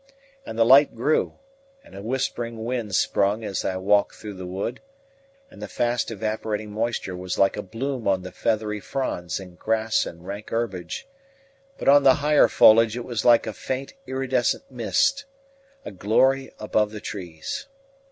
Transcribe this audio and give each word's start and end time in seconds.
And 0.47 0.57
the 0.57 0.65
light 0.65 0.95
grew, 0.95 1.37
and 1.83 1.93
a 1.93 2.01
whispering 2.01 2.65
wind 2.65 2.95
sprung 2.95 3.43
as 3.43 3.63
I 3.63 3.77
walked 3.77 4.15
through 4.15 4.33
the 4.33 4.47
wood; 4.47 4.81
and 5.51 5.61
the 5.61 5.67
fast 5.67 6.09
evaporating 6.09 6.71
moisture 6.71 7.15
was 7.15 7.37
like 7.37 7.55
a 7.55 7.61
bloom 7.61 8.07
on 8.07 8.23
the 8.23 8.31
feathery 8.31 8.79
fronds 8.79 9.39
and 9.39 9.59
grass 9.59 10.07
and 10.07 10.25
rank 10.25 10.49
herbage; 10.49 11.07
but 11.77 11.87
on 11.87 12.01
the 12.01 12.15
higher 12.15 12.47
foliage 12.47 12.97
it 12.97 13.05
was 13.05 13.25
like 13.25 13.45
a 13.45 13.53
faint 13.53 13.93
iridescent 14.07 14.71
mist 14.71 15.25
a 15.85 15.91
glory 15.91 16.51
above 16.59 16.89
the 16.89 16.99
trees. 16.99 17.67